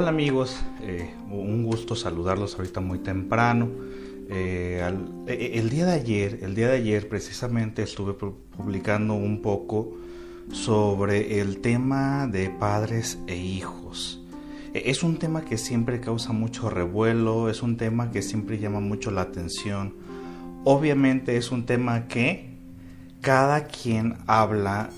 [0.00, 3.68] Hola amigos, eh, un gusto saludarlos ahorita muy temprano.
[4.30, 4.82] Eh,
[5.26, 9.98] eh, el día de ayer, el día de ayer precisamente estuve publicando un poco
[10.52, 14.22] sobre el tema de padres e hijos.
[14.72, 18.80] E, es un tema que siempre causa mucho revuelo, es un tema que siempre llama
[18.80, 19.96] mucho la atención.
[20.64, 22.54] Obviamente es un tema que
[23.20, 24.88] cada quien habla,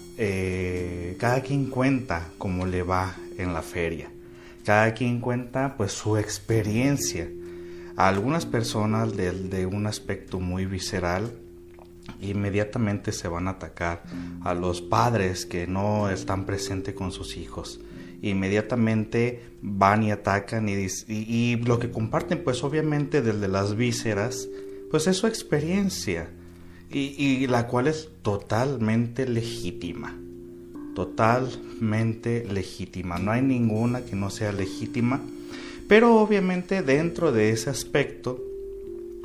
[1.18, 4.11] cada quien cuenta cómo le va en la feria.
[4.64, 7.28] Cada quien cuenta pues su experiencia.
[7.96, 11.32] Algunas personas de, un aspecto muy visceral
[12.20, 14.02] inmediatamente se van a atacar
[14.42, 17.80] a los padres que no están presentes con sus hijos.
[18.22, 24.48] Inmediatamente van y atacan y, y, lo que comparten pues obviamente desde las vísceras
[24.90, 26.30] pues es su experiencia
[26.88, 30.21] y, y la cual es totalmente legítima
[30.94, 33.18] totalmente legítima.
[33.18, 35.20] No hay ninguna que no sea legítima.
[35.88, 38.42] Pero obviamente dentro de ese aspecto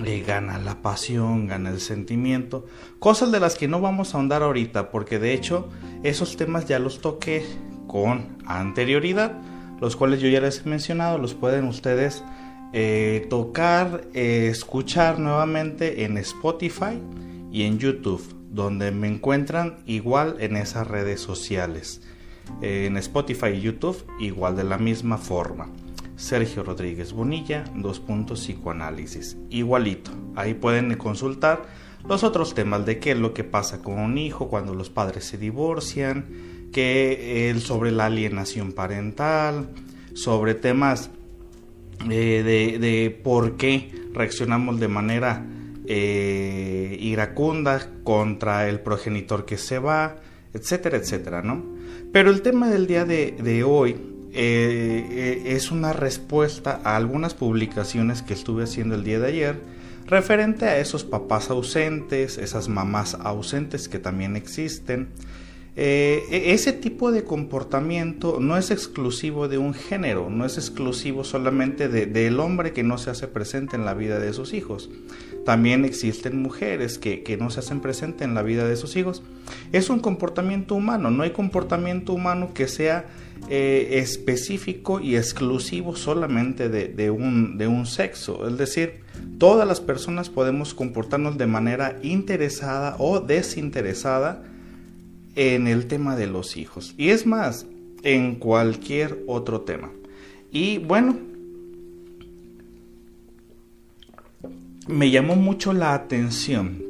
[0.03, 2.65] eh, gana la pasión, gana el sentimiento.
[2.99, 5.69] Cosas de las que no vamos a ahondar ahorita porque de hecho
[6.03, 7.45] esos temas ya los toqué
[7.87, 9.39] con anterioridad.
[9.79, 11.17] Los cuales yo ya les he mencionado.
[11.17, 12.23] Los pueden ustedes
[12.73, 16.99] eh, tocar, eh, escuchar nuevamente en Spotify
[17.51, 22.01] y en YouTube donde me encuentran igual en esas redes sociales.
[22.61, 25.69] En Spotify y YouTube igual de la misma forma.
[26.15, 29.37] Sergio Rodríguez Bonilla, dos puntos psicoanálisis.
[29.51, 30.09] Igualito.
[30.35, 31.67] Ahí pueden consultar
[32.09, 35.25] los otros temas de qué es lo que pasa con un hijo cuando los padres
[35.25, 36.25] se divorcian,
[36.73, 39.69] que el sobre la alienación parental,
[40.15, 41.11] sobre temas
[42.09, 45.45] eh, de, de por qué reaccionamos de manera
[45.87, 47.15] eh,
[48.03, 50.17] contra el progenitor que se va,
[50.53, 51.63] etcétera, etcétera, ¿no?
[52.11, 53.97] Pero el tema del día de, hoy
[54.33, 59.55] eh, eh, es una respuesta a algunas publicaciones que estuve haciendo el día de ayer
[60.07, 65.09] referente a esos papás ausentes, esas mamás ausentes que también existen,
[65.79, 71.23] eh, e-, ese tipo de comportamiento no es exclusivo de un género, no es exclusivo
[71.23, 74.89] solamente del hombre que no se hace presente en la vida de sus hijos.
[75.45, 79.21] También existen mujeres que, no se hacen presente en la vida de sus hijos.
[79.71, 83.05] Es un comportamiento humano, no hay comportamiento humano que sea
[83.47, 88.47] eh, específico y exclusivo solamente de, de un sexo.
[88.47, 89.01] Es decir,
[89.37, 94.43] todas las personas podemos comportarnos de manera interesada o desinteresada
[95.37, 96.95] en el tema de los hijos.
[96.97, 97.67] Y es más,
[98.03, 99.91] en cualquier otro tema.
[100.51, 101.17] Y bueno,
[104.87, 106.83] me llamó mucho la atención,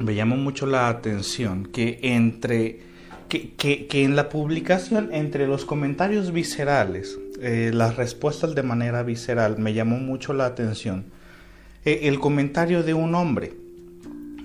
[0.00, 2.80] me llamó mucho la atención que entre,
[3.28, 9.58] que, que, en la publicación, entre los comentarios viscerales, eh, las respuestas de manera visceral,
[9.58, 11.06] me llamó mucho la atención
[11.86, 13.54] eh, el comentario de un hombre,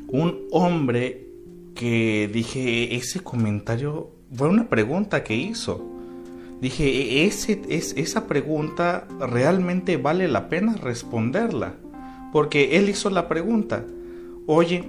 [0.08, 1.23] un hombre
[1.76, 5.84] que dije, ese comentario fue una pregunta que hizo.
[6.62, 11.76] Dije, e-, ese, es, esa pregunta realmente vale la pena responderla.
[12.32, 13.86] Porque él hizo la pregunta,
[14.48, 14.84] oye,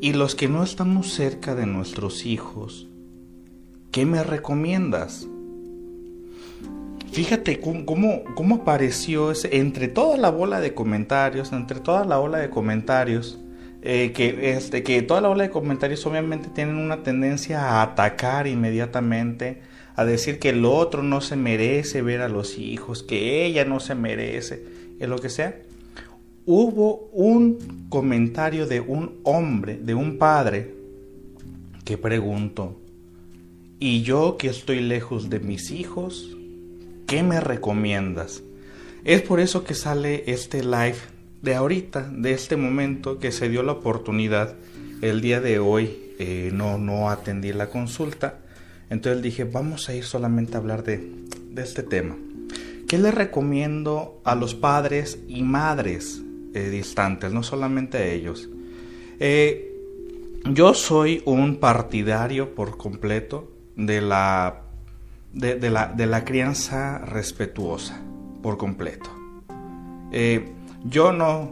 [0.00, 2.86] ¿y los que no estamos cerca de nuestros hijos,
[3.90, 5.26] qué me recomiendas?
[7.10, 12.38] Fíjate cómo, cómo apareció ese, entre toda la bola de comentarios, entre toda la ola
[12.38, 13.38] de comentarios,
[13.86, 18.46] eh, que, este, que toda la ola de comentarios obviamente tienen una tendencia a atacar
[18.46, 19.60] inmediatamente,
[19.94, 23.80] a decir que el otro no se merece ver a los hijos, que ella no
[23.80, 24.64] se merece,
[24.98, 25.60] es lo que sea.
[26.46, 30.74] Hubo un comentario de un hombre, de un padre,
[31.84, 32.80] que preguntó,
[33.78, 36.34] ¿y yo que estoy lejos de mis hijos,
[37.06, 38.42] qué me recomiendas?
[39.04, 40.96] Es por eso que sale este live
[41.44, 44.54] de ahorita, de este momento que se dio la oportunidad,
[45.02, 48.38] el día de hoy eh, no, no atendí la consulta,
[48.88, 51.06] entonces dije, vamos a ir solamente a hablar de,
[51.56, 52.16] este tema.
[52.88, 56.22] ¿Qué le recomiendo a los padres y madres
[56.54, 58.48] eh, distantes, no solamente a ellos?
[59.20, 59.70] Eh,
[60.50, 64.62] yo soy un partidario por completo de la,
[65.32, 68.00] de, la, de la crianza respetuosa,
[68.42, 69.10] por completo.
[70.84, 71.50] Yo no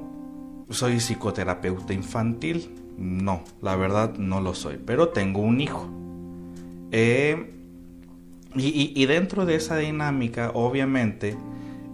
[0.70, 5.88] soy psicoterapeuta infantil, no, la verdad no lo soy, pero tengo un hijo.
[6.90, 7.55] Eh,
[8.55, 11.37] y, dentro de esa dinámica, obviamente,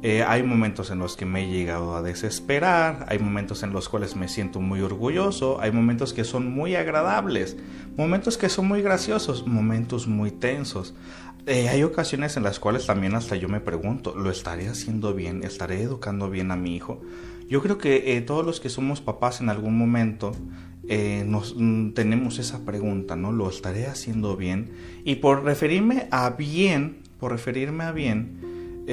[0.01, 3.89] Eh, hay momentos en los que me he llegado a desesperar, hay momentos en los
[3.89, 7.57] cuales me siento muy orgulloso, hay momentos que son muy agradables,
[7.97, 10.95] momentos que son muy graciosos, momentos muy tensos.
[11.49, 15.43] Eh, hay ocasiones en las cuales también hasta yo me pregunto, ¿lo estaré haciendo bien?
[15.43, 17.01] ¿Estaré educando bien a mi hijo?
[17.49, 20.33] Yo creo que eh, todos los que somos papás en algún momento
[21.27, 23.33] nos mm, tenemos esa pregunta, ¿no?
[23.33, 24.71] ¿Lo estaré haciendo bien?
[25.05, 28.85] Y por referirme a bien, por referirme a bien,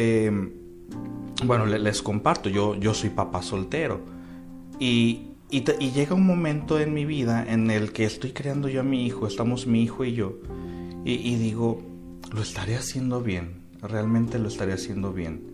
[1.44, 4.02] bueno, les, comparto, yo, yo soy papá soltero
[4.80, 8.84] y, y, llega un momento en mi vida en el que estoy creando yo a
[8.84, 10.38] mi hijo, estamos mi hijo y yo,
[11.04, 11.81] y, digo,
[12.33, 15.54] lo estaré haciendo bien, realmente lo estaré haciendo bien.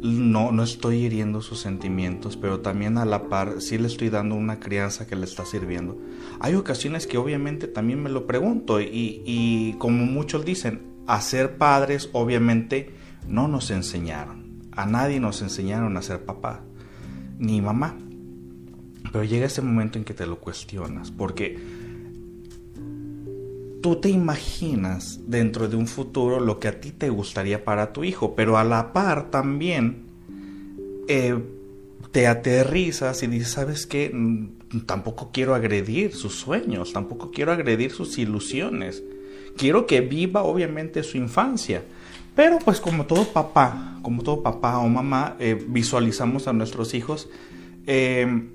[0.00, 4.36] No, no estoy hiriendo sus sentimientos, pero también a la par sí le estoy dando
[4.36, 5.98] una crianza que le está sirviendo.
[6.38, 11.58] Hay ocasiones que obviamente también me lo pregunto y, y como muchos dicen, a ser
[11.58, 12.94] padres obviamente
[13.26, 14.48] no nos enseñaron
[14.78, 16.60] a nadie nos enseñaron a ser papá,
[17.36, 17.96] ni mamá.
[19.10, 21.58] Pero llega ese momento en que te lo cuestionas, porque
[23.82, 28.04] tú te imaginas dentro de un futuro lo que a ti te gustaría para tu
[28.04, 30.04] hijo, pero a la par también
[31.08, 31.38] eh,
[32.12, 34.10] te aterrizas y dices, ¿sabes qué?
[34.12, 39.02] Mm, tampoco quiero agredir sus sueños, tampoco quiero agredir sus ilusiones.
[39.56, 41.82] Quiero que viva obviamente su infancia,
[42.34, 47.28] pero pues como todo papá, como todo papá o mamá, eh, visualizamos a nuestros hijos
[47.86, 48.50] em,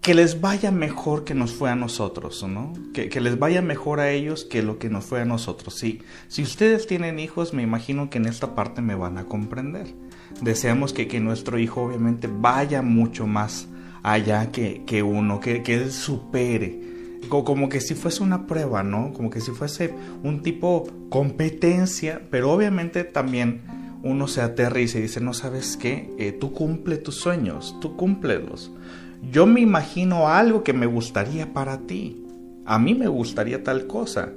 [0.00, 2.72] que les vaya mejor que nos fue a nosotros, ¿no?
[2.94, 5.74] Que, les vaya mejor a ellos que lo que nos fue a nosotros.
[5.74, 9.94] Sí, si ustedes tienen hijos, me imagino que en esta parte me van a comprender.
[10.40, 13.68] Deseamos que, nuestro hijo obviamente vaya mucho más
[14.02, 16.90] allá que, que uno, que, que él supere
[17.28, 19.12] como que si fuese una prueba, ¿no?
[19.12, 23.62] Como que si fuese un tipo competencia, pero obviamente también
[24.02, 28.72] uno se aterriza y dice, no sabes qué, eh, tú cumple tus sueños, tú cúmplelos.
[29.22, 32.24] Yo me imagino algo que me gustaría para ti.
[32.64, 34.32] A mí me gustaría tal cosa,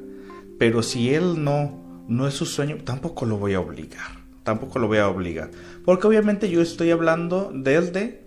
[0.57, 4.24] pero si él no, no es su sueño, tampoco lo voy a obligar.
[4.44, 5.51] Tampoco lo voy a obligar.
[5.85, 8.25] Porque obviamente yo estoy hablando desde,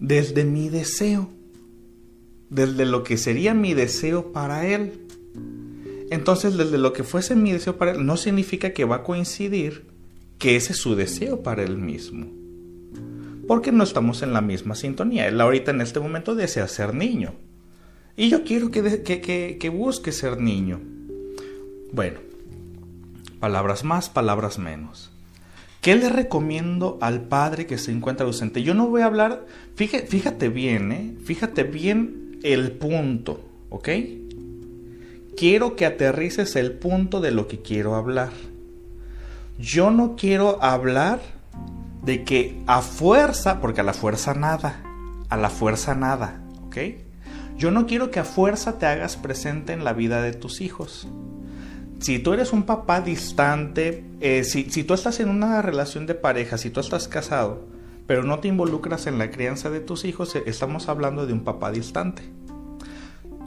[0.00, 1.28] desde mi deseo
[2.50, 5.06] desde lo que sería mi deseo para él.
[6.10, 9.86] Entonces, desde lo que fuese mi deseo para él, no significa que va a coincidir
[10.38, 12.26] que ese es su deseo para él mismo.
[13.48, 15.26] Porque no estamos en la misma sintonía.
[15.26, 17.34] Él ahorita en este momento desea ser niño.
[18.16, 19.02] Y yo quiero que,
[19.58, 20.80] que busque ser niño.
[21.92, 22.20] Bueno,
[23.40, 25.10] palabras más, palabras menos.
[25.80, 28.62] ¿Qué le recomiendo al padre que se encuentra ausente?
[28.62, 29.46] Yo no voy a hablar,
[29.76, 31.14] fíjate, fíjate bien, ¿eh?
[31.24, 33.40] fíjate bien el punto,
[33.70, 33.88] ¿ok?
[35.36, 38.32] Quiero que aterrices el punto de lo que quiero hablar.
[39.58, 41.20] Yo no quiero hablar
[42.08, 44.82] de que a fuerza, porque a la fuerza nada,
[45.28, 46.78] a la fuerza nada, ¿ok?
[47.58, 51.06] Yo no quiero que a fuerza te hagas presente en la vida de tus hijos.
[52.00, 56.14] Si tú eres un papá distante, eh, si, si tú estás en una relación de
[56.14, 57.66] pareja, si tú estás casado,
[58.06, 61.44] pero no te involucras en la crianza de tus hijos, eh, estamos hablando de un
[61.44, 62.22] papá distante.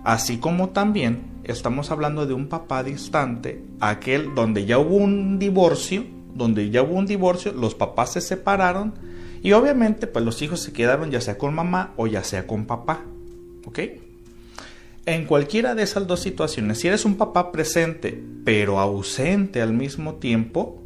[0.03, 6.20] Así como también estamos hablando de un papá distante, aquel donde ya hubo un divorcio,
[6.33, 8.93] donde ya hubo un divorcio, los papás se separaron
[9.43, 12.65] y obviamente pues los hijos se quedaron ya sea con mamá o ya sea con
[12.65, 13.05] papá.
[13.65, 13.79] ¿Ok?
[15.05, 20.15] En cualquiera de esas dos situaciones, si eres un papá presente pero ausente al mismo
[20.15, 20.81] tiempo,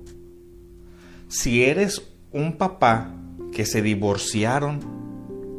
[1.28, 3.14] si eres un papá
[3.52, 4.80] que se divorciaron,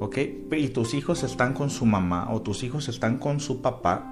[0.00, 0.18] ¿ok?
[0.52, 4.04] Y tus hijos están con su mamá o tus hijos están con su papá,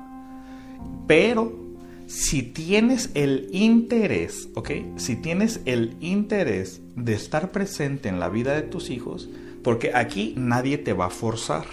[1.06, 1.63] pero
[2.06, 4.70] si tienes el interés, ¿ok?
[4.96, 9.28] Si tienes el interés de estar presente en la vida de tus hijos,
[9.62, 11.64] porque aquí nadie te va a forzar,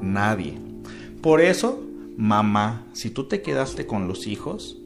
[0.00, 0.54] nadie.
[1.20, 1.82] Por eso,
[2.16, 4.80] mamá, si tú te quedaste con los hijos,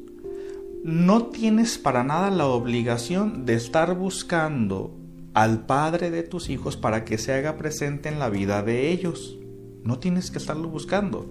[0.82, 4.96] no tienes para nada la obligación de estar buscando
[5.34, 9.38] al padre de tus hijos para que se haga presente en la vida de ellos.
[9.84, 11.26] No tienes que estarlo buscando.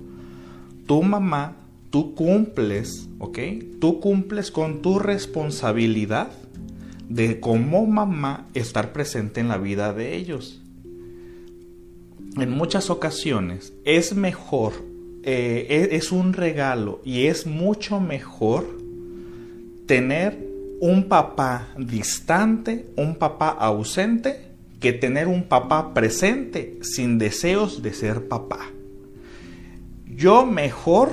[0.85, 1.57] Tu mamá,
[1.89, 3.39] tú cumples, ¿ok?
[3.79, 6.31] Tú cumples con tu responsabilidad
[7.07, 10.61] de como mamá estar presente en la vida de ellos.
[12.37, 14.73] En muchas ocasiones es mejor,
[15.23, 18.65] eh, es un regalo y es mucho mejor
[19.87, 20.47] tener
[20.79, 28.27] un papá distante, un papá ausente, que tener un papá presente sin deseos de ser
[28.27, 28.69] papá.
[30.05, 31.11] Yo mejor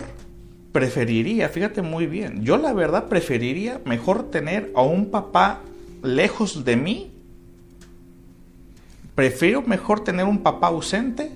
[0.76, 5.60] preferiría, fíjate muy bien, yo la verdad preferiría mejor tener a un papá
[6.02, 7.16] lejos de mí
[9.16, 11.32] Prefiero mejor tener un papá ausente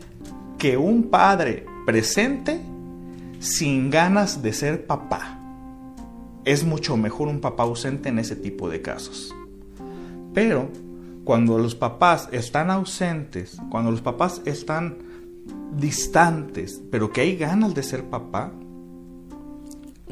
[0.59, 2.61] que un padre presente
[3.39, 5.39] sin ganas de ser papá.
[6.45, 9.35] Es mucho mejor un papá ausente en ese tipo de casos.
[10.35, 10.69] Pero
[11.25, 14.99] cuando los papás están ausentes, cuando los papás están
[15.75, 18.53] distantes, pero que hay ganas de ser papá,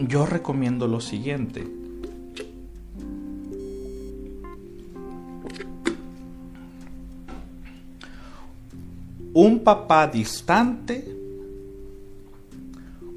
[0.06, 1.66] yo recomiendo lo siguiente.
[9.34, 11.16] Un papá distante,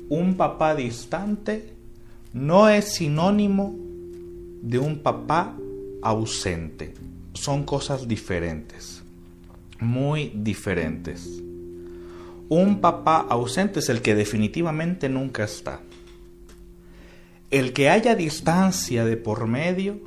[0.09, 1.73] un papá distante
[2.33, 3.75] no es sinónimo
[4.61, 5.55] de un papá
[6.01, 6.93] ausente.
[7.33, 9.01] Son cosas diferentes,
[9.79, 11.41] muy diferentes.
[12.49, 15.81] Un papá ausente es el que definitivamente nunca está.
[17.51, 19.99] El que haya distancia de por medio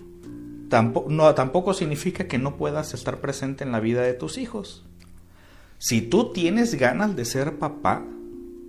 [0.68, 4.84] tampoco, no, tampoco significa que no puedas estar presente en la vida de tus hijos.
[5.78, 8.04] Si tú tienes ganas de ser papá,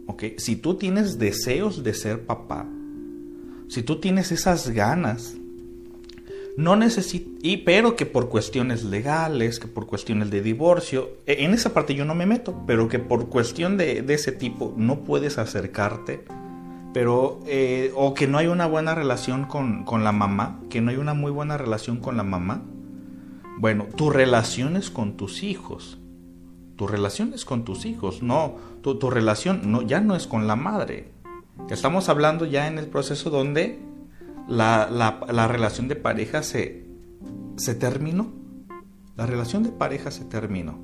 [0.07, 0.35] ¿okay?
[0.37, 2.67] si tú tienes deseos de ser papá,
[3.69, 5.35] si tú tienes esas ganas,
[6.57, 11.53] no necesito, y pero que por cuestiones legales, que por cuestiones de divorcio, e, en
[11.53, 15.37] esa parte yo no me meto, pero que por cuestión de, ese tipo no puedes
[15.37, 16.23] acercarte,
[16.95, 20.91] pero, eh, o que no hay una buena relación con, con la mamá, que no
[20.91, 22.63] hay una muy buena relación con la mamá,
[23.57, 25.97] bueno, tu relación es con tus hijos,
[26.77, 30.47] tu relación es con tus hijos, no, tu, tu relación no, ya no es con
[30.47, 31.11] la madre,
[31.69, 33.77] Estamos hablando ya en el proceso donde
[34.47, 36.85] la, la, relación de pareja se,
[37.57, 38.31] se terminó.
[39.17, 40.79] La relación de pareja se terminó.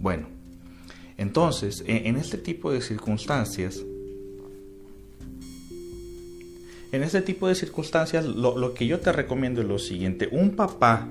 [0.00, 0.28] Bueno,
[1.16, 3.84] entonces, en, este tipo de circunstancias,
[6.90, 11.06] en este tipo de circunstancias, lo, que yo te recomiendo es lo siguiente: un papá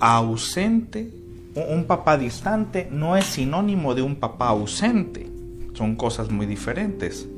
[0.00, 1.10] ausente,
[1.54, 5.28] un papá distante, no es sinónimo de un papá ausente.
[5.74, 7.28] Son cosas muy diferentes.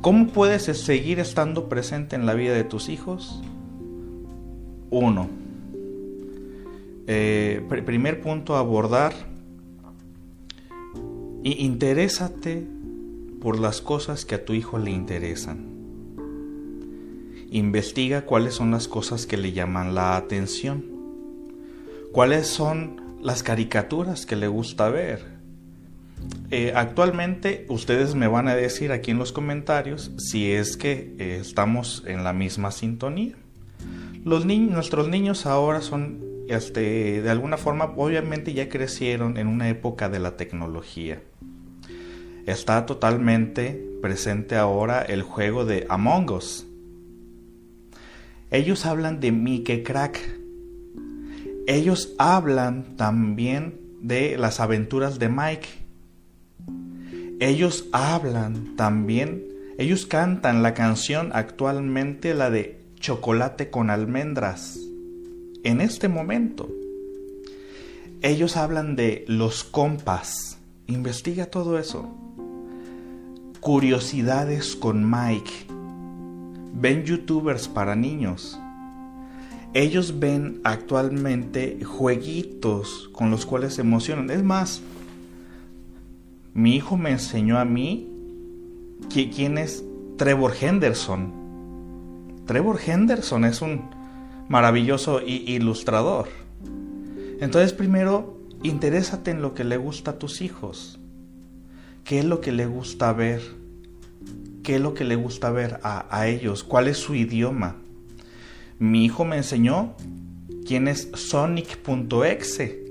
[0.00, 3.42] ¿Cómo puedes seguir estando presente en la vida de tus hijos?
[4.90, 5.28] Uno.
[7.06, 9.12] Eh, primer punto a abordar.
[11.42, 12.66] Interésate
[13.40, 15.73] por las cosas que a tu hijo le interesan.
[17.54, 20.84] Investiga cuáles son las cosas que le llaman la atención.
[22.12, 25.34] Cuáles son las caricaturas que le gusta ver
[26.50, 31.38] eh, actualmente ustedes me van a decir aquí en los comentarios si es que eh,
[31.40, 33.34] estamos en la misma sintonía.
[34.24, 40.08] Los nuestros niños ahora son, este, de alguna forma, obviamente ya crecieron en una época
[40.08, 41.22] de la tecnología.
[42.46, 46.66] Está totalmente presente ahora el juego de Among Us.
[48.54, 50.18] Ellos hablan de Mickey Crack.
[51.66, 55.84] Ellos hablan también de las aventuras de Mike
[57.40, 59.44] ellos hablan también,
[59.76, 64.78] ellos cantan la canción actualmente, la de chocolate con almendras,
[65.64, 66.70] en este momento.
[68.22, 72.08] Ellos hablan de los compas, investiga todo eso.
[73.60, 75.73] Curiosidades con Mike.
[76.76, 78.58] Ven youtubers para niños.
[79.74, 84.30] Ellos ven actualmente jueguitos con los cuales se emocionan.
[84.30, 84.82] Es más,
[86.52, 88.10] mi hijo me enseñó a mí
[89.08, 89.84] quién es
[90.16, 91.32] Trevor Henderson.
[92.44, 93.90] Trevor Henderson es un
[94.48, 96.28] maravilloso ilustrador.
[97.40, 100.98] Entonces primero, interésate en lo que le gusta a tus hijos.
[102.02, 103.63] ¿Qué es lo que le gusta ver?
[104.64, 106.64] ¿Qué es lo que le gusta ver a, ellos?
[106.64, 107.76] ¿Cuál es su idioma?
[108.78, 109.94] Mi hijo me enseñó
[110.66, 112.82] quién es Sonic.exe.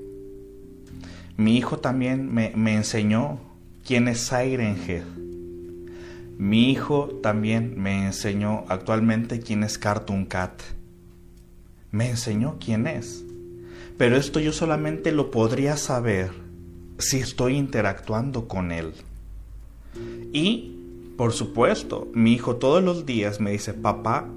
[1.35, 3.39] Mi hijo también me, me enseñó
[3.83, 5.03] quién es Siren Head.
[6.37, 10.61] Mi hijo también me enseñó actualmente quién es Cartoon Cat.
[11.89, 13.25] Me enseñó quién es.
[13.97, 16.29] Pero esto yo solamente lo podría saber
[16.99, 18.93] si estoy interactuando con él.
[20.31, 20.72] Y,
[21.17, 24.29] por supuesto, mi hijo todos los días me dice, papá,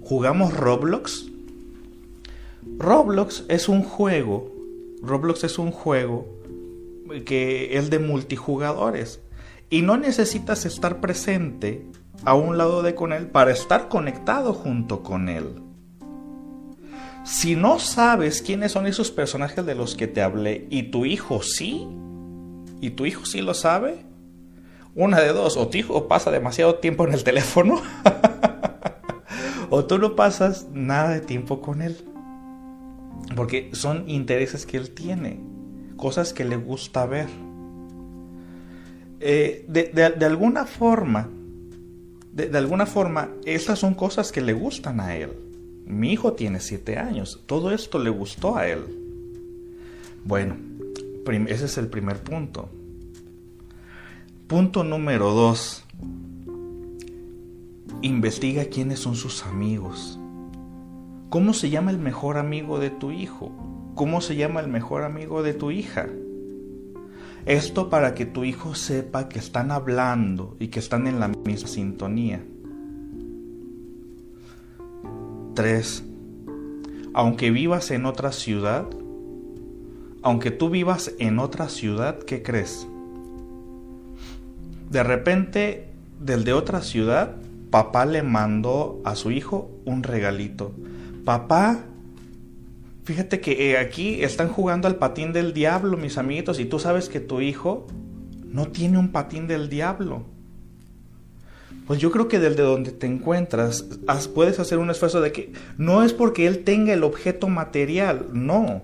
[0.00, 1.26] ¿jugamos Roblox?
[2.78, 4.50] Roblox es un juego,
[5.02, 6.26] Roblox es un juego
[7.26, 9.20] que es de multijugadores.
[9.70, 11.86] Y no necesitas estar presente
[12.24, 15.62] a un lado de con él para estar conectado junto con él.
[17.24, 21.42] Si no sabes quiénes son esos personajes de los que te hablé y tu hijo
[21.42, 21.86] sí,
[22.80, 24.04] y tu hijo sí lo sabe,
[24.94, 27.82] una de dos, o tu hijo pasa demasiado tiempo en el teléfono,
[29.70, 31.96] o tú no pasas nada de tiempo con él.
[33.34, 35.40] Porque son intereses que él tiene,
[35.96, 37.28] cosas que le gusta ver.
[39.20, 41.28] Eh, de, alguna forma,
[42.32, 45.30] de, alguna forma, estas son cosas que le gustan a él.
[45.86, 48.84] Mi hijo tiene siete años, todo esto le gustó a él.
[50.24, 50.56] Bueno,
[51.48, 52.68] ese es el primer punto.
[54.46, 55.86] Punto número dos.
[58.02, 60.20] Investiga quiénes son sus amigos.
[61.30, 63.52] ¿Cómo se llama el mejor amigo de tu hijo?
[63.94, 66.08] ¿Cómo se llama el mejor amigo de tu hija?
[67.46, 71.66] Esto para que tu hijo sepa que están hablando y que están en la misma
[71.66, 72.44] sintonía.
[75.54, 76.04] 3.
[77.14, 78.86] Aunque vivas en otra ciudad,
[80.20, 82.86] aunque tú vivas en otra ciudad, ¿qué crees?
[84.94, 85.88] De repente,
[86.20, 87.34] del de otra ciudad,
[87.70, 90.72] papá le mandó a su hijo un regalito
[91.24, 91.84] papá,
[93.04, 97.08] fíjate que eh, aquí están jugando al patín del diablo, mis amiguitos, y tú sabes
[97.08, 97.86] que tu hijo
[98.44, 100.22] no tiene un patín del diablo.
[101.86, 103.84] Pues yo creo que desde donde te encuentras
[104.32, 108.82] puedes hacer un esfuerzo de que no es porque él tenga el objeto material, no,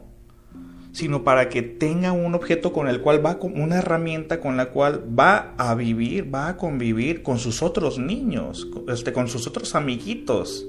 [0.93, 5.05] sino para que tenga un objeto con el cual va, una herramienta con la cual
[5.19, 10.67] va a vivir, va a convivir con sus otros niños, este, con sus otros amiguitos.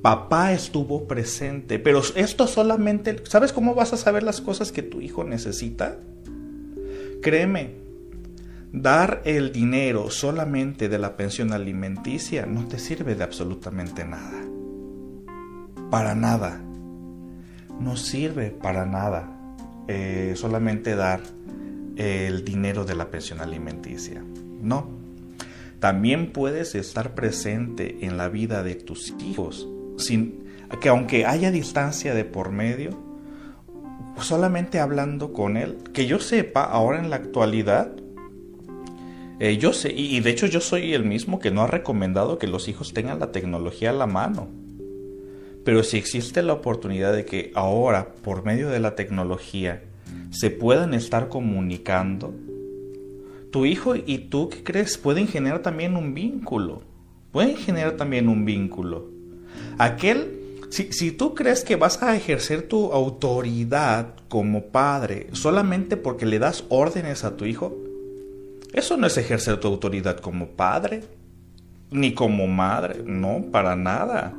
[0.00, 5.00] Papá estuvo presente, pero esto solamente, ¿sabes cómo vas a saber las cosas que tu
[5.00, 5.98] hijo necesita?
[7.20, 7.76] Créeme,
[8.72, 14.42] dar el dinero solamente de la pensión alimenticia no te sirve de absolutamente nada.
[15.90, 16.60] Para nada.
[17.78, 19.31] No sirve para nada
[19.88, 21.20] eh, solamente dar
[21.96, 24.24] el dinero de la pensión alimenticia.
[24.60, 24.88] No.
[25.78, 30.42] También puedes estar presente en la vida de tus hijos sin
[30.80, 32.98] que aunque haya distancia de por medio,
[34.18, 37.92] solamente hablando con él, que yo sepa ahora en la actualidad,
[39.38, 42.46] eh, yo sé, y, de hecho yo soy el mismo que no ha recomendado que
[42.46, 44.48] los hijos tengan la tecnología a la mano.
[45.64, 49.82] Pero si existe la oportunidad de que ahora, por medio de la tecnología,
[50.30, 52.34] se puedan estar comunicando,
[53.52, 54.96] tu hijo y tú, ¿qué crees?
[54.98, 56.82] Pueden generar también un vínculo.
[57.30, 59.10] Pueden generar también un vínculo.
[59.78, 66.38] Aquel, si, tú crees que vas a ejercer tu autoridad como padre solamente porque le
[66.38, 67.76] das órdenes a tu hijo,
[68.72, 71.04] eso no es ejercer tu autoridad como padre,
[71.90, 74.34] ni como madre, no, para nada.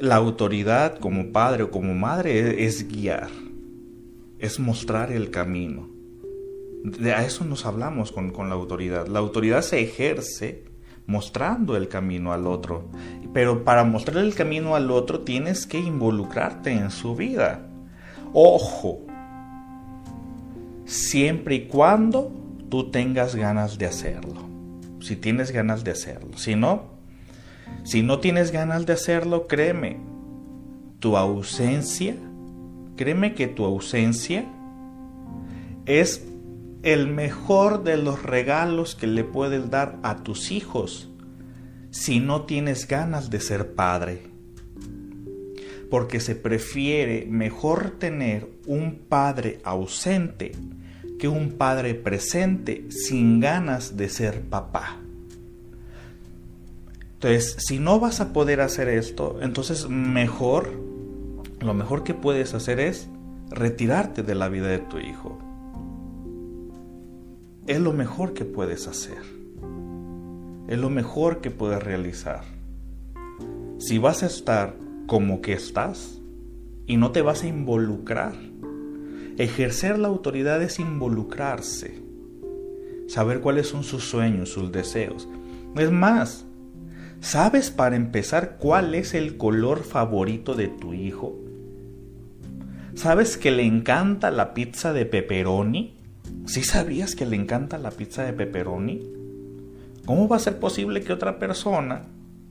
[0.00, 3.28] La autoridad como padre o como madre es, guiar,
[4.38, 5.90] es mostrar el camino.
[6.82, 9.08] De a eso nos hablamos con, con la autoridad.
[9.08, 10.64] La autoridad se ejerce
[11.06, 12.88] mostrando el camino al otro.
[13.34, 17.68] Pero para mostrar el camino al otro tienes que involucrarte en su vida.
[18.32, 19.02] Ojo,
[20.86, 22.32] siempre y cuando
[22.70, 24.48] tú tengas ganas de hacerlo.
[25.00, 26.38] Si tienes ganas de hacerlo.
[26.38, 26.89] Si no,
[27.82, 29.98] si no tienes ganas de hacerlo, créeme,
[30.98, 32.14] tu ausencia,
[32.96, 34.44] créeme que tu ausencia
[35.86, 36.26] es
[36.82, 41.10] el mejor de los regalos que le puedes dar a tus hijos
[41.90, 44.22] si no tienes ganas de ser padre.
[45.90, 50.52] Porque se prefiere mejor tener un padre ausente
[51.18, 54.99] que un padre presente sin ganas de ser papá.
[57.22, 60.70] Entonces, si no vas a poder hacer esto, entonces mejor,
[61.60, 63.08] lo mejor que puedes hacer es
[63.50, 65.38] retirarte de la vida de tu hijo
[67.70, 69.22] es lo mejor que puedes hacer.
[70.66, 72.42] Es lo mejor que puedes realizar.
[73.78, 74.74] Si vas a estar
[75.06, 76.20] como que estás
[76.86, 78.34] y no te vas a involucrar,
[79.38, 82.02] ejercer la autoridad es involucrarse,
[83.06, 85.28] saber cuáles son sus sueños, sus deseos.
[85.76, 86.46] Es más,
[87.20, 91.36] ¿sabes para empezar cuál es el color favorito de tu hijo?
[92.94, 95.94] ¿Sabes que le encanta la pizza de pepperoni?
[96.46, 99.00] ¿Sí sabías que le encanta la pizza de pepperoni?
[100.04, 102.02] ¿Cómo va a ser posible que otra persona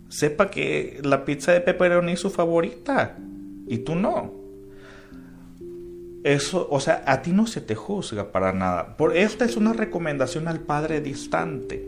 [0.07, 3.17] sepa que la pizza de pepperoni es su favorita
[3.67, 4.33] y tú no?
[6.23, 8.97] Eso, o sea, a ti no se te juzga para nada.
[8.97, 11.87] Por esta es una recomendación al padre distante.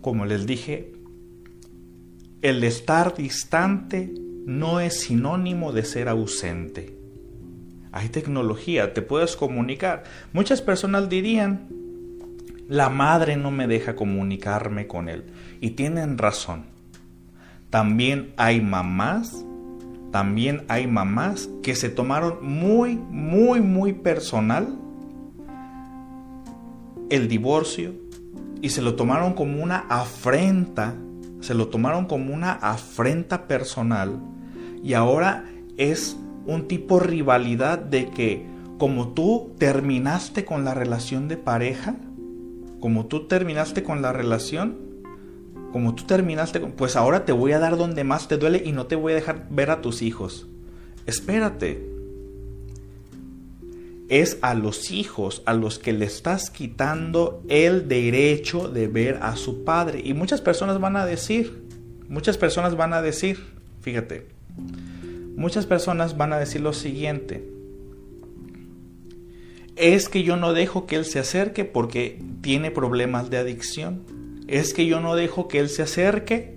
[0.00, 0.92] Como les dije,
[2.42, 4.12] el estar distante
[4.46, 6.96] no es sinónimo de ser ausente.
[7.92, 10.04] Hay tecnología, te puedes comunicar.
[10.32, 11.68] Muchas personas dirían,
[12.68, 15.24] la madre no me deja comunicarme con él.
[15.60, 16.66] Y tienen razón.
[17.68, 19.44] También hay mamás
[20.10, 24.76] también hay mamás que se tomaron muy, muy, muy personal
[27.10, 27.94] el divorcio
[28.60, 30.94] y se lo tomaron como una afrenta,
[31.40, 34.20] se lo tomaron como una afrenta personal
[34.82, 35.44] y ahora
[35.76, 38.46] es un tipo de rivalidad de que
[38.78, 41.96] como tú terminaste con la relación de pareja,
[42.80, 44.78] como tú terminaste con la relación,
[45.70, 48.86] como tú terminaste, pues ahora te voy a dar donde más te duele y no
[48.86, 50.48] te voy a dejar ver a tus hijos.
[51.06, 51.99] Espérate.
[54.10, 59.36] Es a los hijos a los que le estás quitando el derecho de ver a
[59.36, 60.02] su padre.
[60.04, 61.64] Y muchas personas van a decir,
[62.08, 63.38] muchas personas van a decir,
[63.80, 64.26] fíjate,
[65.36, 67.48] muchas personas van a decir lo siguiente.
[69.76, 74.02] Es que yo no dejo que él se acerque porque tiene problemas de adicción
[74.50, 76.56] es que yo no dejo que él se acerque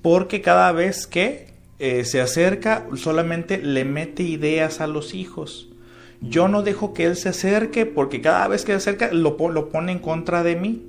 [0.00, 5.68] porque cada vez que eh, se acerca solamente le mete ideas a los hijos.
[6.22, 9.68] Yo no dejo que él se acerque porque cada vez que se acerca lo, lo
[9.68, 10.86] pone en contra de mí.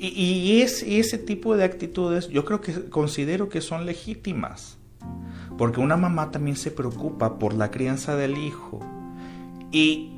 [0.00, 4.78] Y, es, y ese tipo de actitudes yo creo que considero que son legítimas.
[5.56, 8.78] Porque una mamá también se preocupa por la crianza del hijo.
[9.72, 10.12] Y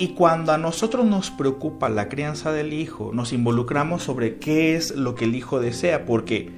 [0.00, 4.94] y cuando a nosotros nos preocupa la crianza del hijo, nos involucramos sobre qué es
[4.94, 6.52] lo que el hijo desea, porque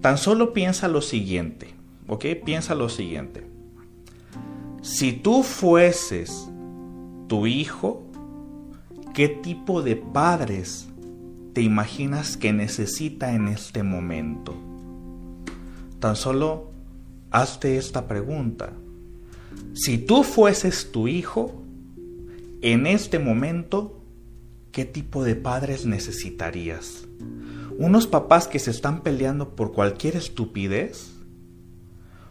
[0.00, 1.74] tan solo piensa lo siguiente,
[2.08, 2.24] ¿ok?
[2.42, 3.44] Piensa lo siguiente.
[4.86, 6.48] Si tú fueses
[7.26, 8.06] tu hijo,
[9.14, 10.86] ¿qué tipo de padres
[11.54, 14.54] te imaginas que necesita en este momento?
[15.98, 16.70] Tan solo
[17.32, 18.74] hazte esta pregunta.
[19.74, 21.52] Si tú fueses tu hijo,
[22.62, 24.00] en este momento,
[24.70, 27.08] ¿qué tipo de padres necesitarías?
[27.76, 31.12] ¿Unos papás que se están peleando por cualquier estupidez?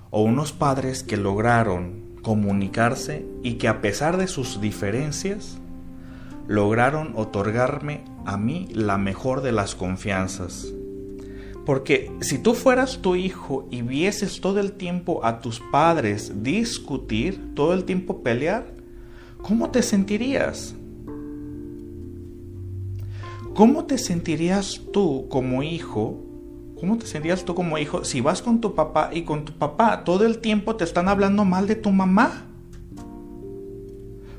[0.10, 5.60] ¿O unos padres que lograron comunicarse y que a pesar de sus diferencias,
[6.48, 10.74] lograron otorgarme a mí la mejor de las confianzas?
[11.68, 17.54] Porque si tú fueras tu hijo y vieses todo el tiempo a tus padres discutir,
[17.54, 18.74] todo el tiempo pelear,
[19.44, 20.74] ¿cómo te sentirías?
[23.54, 26.25] ¿Cómo te sentirías tú como hijo?
[26.80, 30.04] ¿Cómo te sentirías tú como hijo si vas con tu papá y con tu papá
[30.04, 32.48] todo el tiempo te están hablando mal de tu mamá?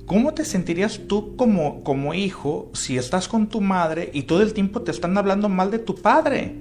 [0.05, 4.53] ¿Cómo te sentirías tú como, como hijo si estás con tu madre y todo el
[4.53, 6.55] tiempo te están hablando mal de tu padre?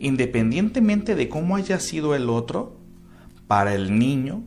[0.00, 2.78] Independientemente de cómo haya sido el otro,
[3.46, 4.42] para el niño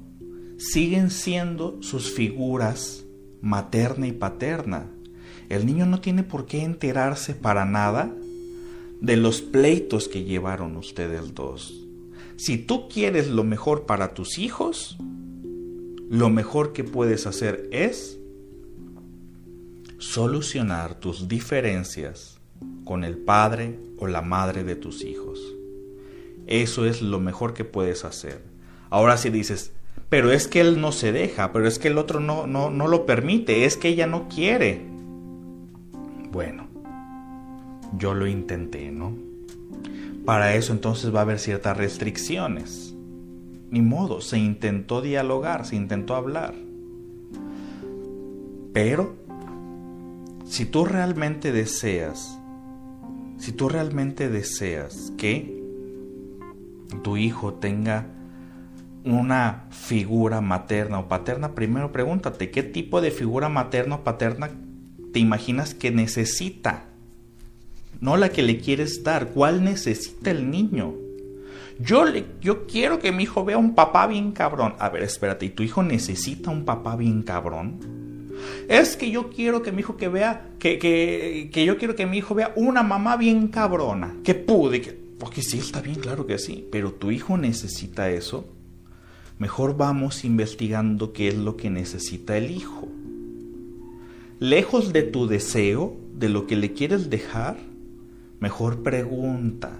[0.57, 3.05] siguen siendo sus figuras
[3.41, 4.87] materna y paterna.
[5.49, 8.11] El niño no tiene por qué enterarse para nada
[9.01, 11.87] de los pleitos que llevaron ustedes dos.
[12.35, 14.97] Si tú quieres lo mejor para tus hijos,
[16.09, 18.19] lo mejor que puedes hacer es
[19.97, 22.39] solucionar tus diferencias
[22.85, 25.39] con el padre o la madre de tus hijos.
[26.45, 28.41] Eso es lo mejor que puedes hacer.
[28.89, 29.71] Ahora si dices,
[30.09, 32.87] pero es que él no se deja, pero es que el otro no, no, no
[32.87, 34.85] lo permite, es que ella no quiere.
[36.31, 36.66] Bueno,
[37.95, 39.13] yo lo intenté, ¿no?
[40.25, 42.93] Para eso entonces va a haber ciertas restricciones.
[43.69, 46.53] Ni modo, se intentó dialogar, se intentó hablar.
[48.73, 49.15] Pero,
[50.45, 52.39] si tú realmente deseas,
[53.37, 55.63] si tú realmente deseas que
[57.03, 58.07] tu hijo tenga
[59.03, 64.49] una figura materna o paterna, primero pregúntate, ¿qué tipo de figura materna o paterna
[65.13, 66.85] te imaginas que necesita?
[67.99, 70.93] No la que le quieres dar, ¿cuál necesita el niño?
[71.79, 74.75] Yo, le, yo quiero que mi hijo vea un papá bien cabrón.
[74.79, 77.79] A ver, espérate, ¿y tu hijo necesita un papá bien cabrón?
[78.67, 82.05] Es que yo quiero que mi hijo que vea, que, que, que yo quiero que
[82.05, 86.25] mi hijo vea una mamá bien cabrona, que pude, que, porque sí, está bien, claro
[86.25, 88.57] que sí, pero tu hijo necesita eso
[89.39, 92.87] mejor vamos investigando qué es lo que necesita el hijo.
[94.39, 97.57] Lejos de tu deseo, de lo que le quieres dejar,
[98.39, 99.71] mejor pregunta,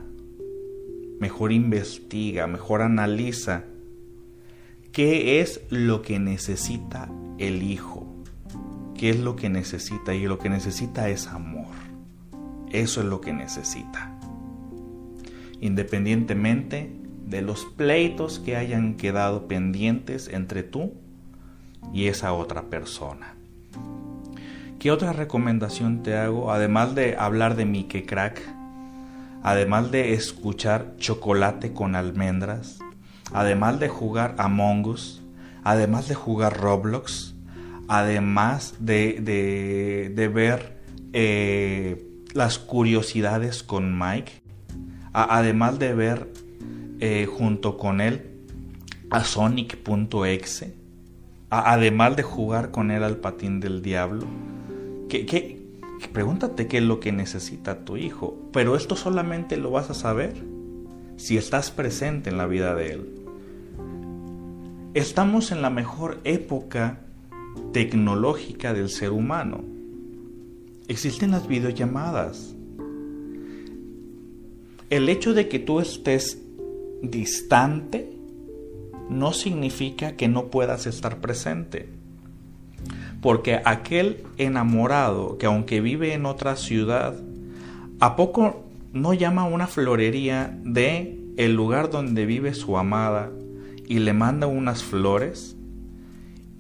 [1.20, 3.66] mejor investiga, mejor analiza
[4.92, 8.08] qué es lo que necesita el hijo,
[8.96, 11.68] qué es lo que necesita y lo que necesita es amor.
[12.72, 14.18] Eso es lo que necesita.
[15.62, 16.92] Independientemente
[17.26, 20.94] de los pleitos que hayan quedado pendientes entre tú
[21.94, 23.36] y esa otra persona.
[24.88, 26.50] ¿Qué otra recomendación te hago?
[26.50, 28.42] Además de hablar de Mickey Crack,
[29.44, 32.80] además de escuchar chocolate con almendras,
[33.34, 35.22] además de jugar Among Us,
[35.66, 37.36] además de jugar Roblox,
[37.90, 39.20] además de,
[40.16, 40.78] de, ver
[41.12, 44.42] eh, las curiosidades con Mike,
[45.12, 46.32] además de ver
[47.02, 48.40] eh, junto con él
[49.10, 50.76] a Sonic.exe,
[51.50, 54.26] además de jugar con él al patín del diablo,
[55.08, 55.68] ¿qué,
[56.14, 60.36] pregúntate qué es lo que necesita tu hijo, pero esto solamente lo vas a saber
[61.16, 63.16] si estás presente en la vida de él.
[64.94, 67.02] Estamos en la mejor época
[67.74, 69.64] tecnológica del ser humano.
[70.88, 72.56] Existen las videollamadas.
[74.90, 76.42] El hecho de que tú estés
[77.02, 78.14] distante
[79.10, 81.97] no significa que no puedas estar presente.
[83.28, 87.14] Porque aquel enamorado que aunque vive en otra ciudad,
[88.00, 88.64] ¿a poco
[88.94, 93.30] no llama a una florería de el lugar donde vive su amada
[93.86, 95.58] y le manda unas flores?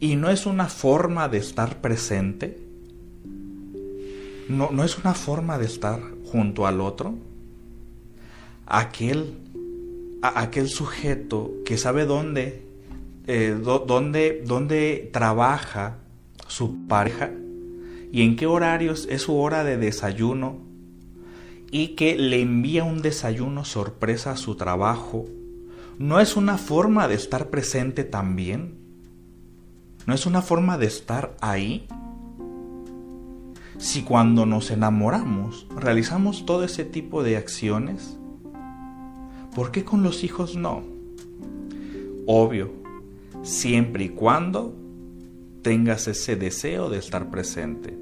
[0.02, 2.60] ¿Y no es una forma de estar presente?
[4.50, 7.16] ¿No, no es una forma de estar junto al otro?
[8.66, 9.36] Aquel,
[10.22, 12.62] aquel sujeto que sabe dónde,
[13.26, 16.00] eh, dónde, dónde trabaja
[16.48, 17.32] su pareja
[18.12, 20.58] y en qué horarios es su hora de desayuno
[21.72, 25.26] y que le envía un desayuno sorpresa a su trabajo,
[26.00, 28.78] ¿no es una forma de estar presente también?
[30.06, 31.88] ¿No es una forma de estar ahí?
[33.78, 38.18] Si cuando nos enamoramos realizamos todo ese tipo de acciones,
[39.54, 40.84] ¿por qué con los hijos no?
[42.26, 42.72] Obvio,
[43.44, 44.74] siempre y cuando
[45.68, 47.94] tengas ese deseo de estar presente.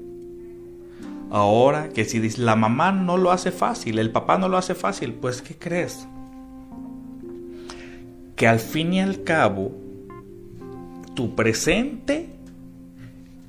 [1.32, 5.14] Ahora que si la mamá no lo hace fácil, el papá no lo hace fácil,
[5.14, 6.06] pues ¿qué crees?
[8.36, 9.72] Que al fin y al cabo,
[11.16, 12.28] tu presente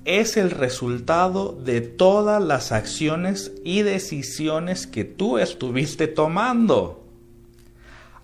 [0.04, 7.06] es el resultado de todas las acciones y decisiones que tú estuviste tomando.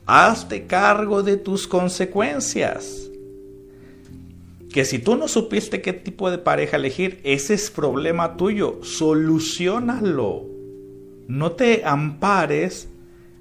[0.07, 3.11] Hazte cargo de tus consecuencias
[4.73, 10.45] que si tú no supiste qué tipo de pareja elegir, ese es problema tuyo, solucionalo.
[11.27, 12.89] No te ampares,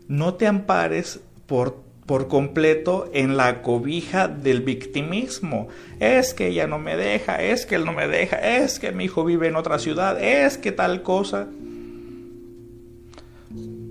[0.08, 5.68] no te ampares por, por completo en la cobija del victimismo.
[6.00, 9.04] Es que ella no me deja, es que él no me deja, es que mi
[9.04, 11.48] hijo vive en otra ciudad, es que tal cosa.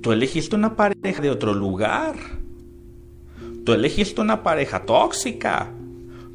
[0.04, 2.16] Tú elegiste una pareja de otro lugar.
[3.66, 5.72] Tú elegiste una pareja tóxica.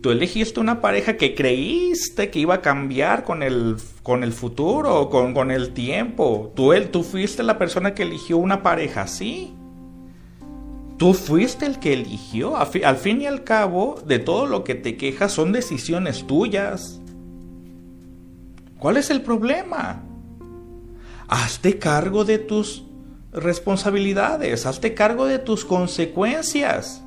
[0.06, 5.10] Tú elegiste una pareja que creíste que iba a cambiar con el, con el futuro,
[5.10, 6.52] con, con el tiempo.
[6.54, 9.52] Tú, tú fuiste la persona que eligió una pareja así.
[10.96, 12.56] Tú fuiste el que eligió.
[12.56, 17.00] Al fin y al cabo, de todo lo que te quejas son decisiones tuyas.
[18.78, 20.04] ¿Cuál es el problema?
[21.26, 22.84] Hazte cargo de tus
[23.32, 27.02] responsabilidades, hazte cargo de tus consecuencias.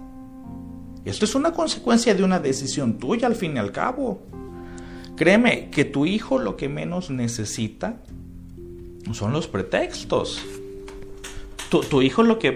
[1.06, 4.22] Esto es una consecuencia de una decisión tuya al fin y al cabo.
[5.16, 8.02] Créeme que tu hijo lo que menos necesita
[9.12, 10.42] son los pretextos.
[11.70, 12.52] Tu, hijo lo que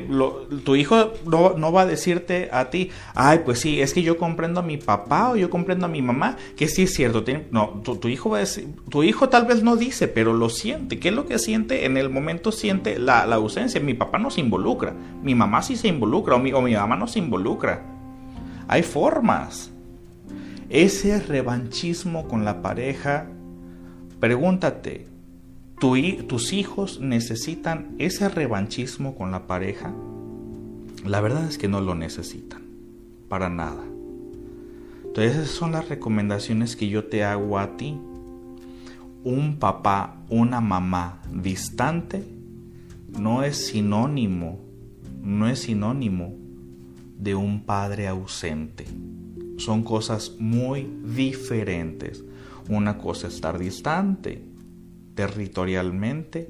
[0.63, 4.62] tu hijo no, va a decirte a ti, ay, pues sí, es que yo comprendo
[4.62, 7.23] a mi papá o yo comprendo a mi mamá, que sí es cierto.
[7.51, 10.99] no, tu, hijo va a decir, tu hijo tal vez no dice, pero lo siente.
[10.99, 11.86] ¿Qué es lo que siente?
[11.86, 13.79] En el momento siente la, ausencia.
[13.79, 16.95] Mi papá no se involucra, mi mamá sí se involucra o mi, o mi mamá
[16.95, 17.92] no se involucra.
[18.73, 19.69] Hay formas.
[20.67, 23.27] Ese revanchismo con la pareja,
[24.19, 25.05] pregúntate,
[25.79, 29.93] ¿tus hijos necesitan ese revanchismo con la pareja?
[31.05, 32.63] La verdad es que no lo necesitan,
[33.29, 33.83] para nada.
[35.05, 37.95] Entonces esas son las recomendaciones que yo te hago a ti.
[39.23, 42.23] Un papá, una mamá distante
[43.19, 44.57] no es sinónimo,
[45.21, 46.41] no es sinónimo
[47.23, 48.86] de un padre ausente.
[49.57, 52.23] Son cosas muy diferentes.
[52.67, 54.43] Una cosa es estar distante
[55.15, 56.49] territorialmente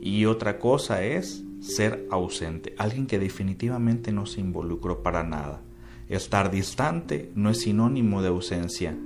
[0.00, 2.74] y otra cosa es ser ausente.
[2.76, 5.62] Alguien que definitivamente no se involucró para nada.
[6.08, 8.96] Estar distante no es sinónimo de ausencia.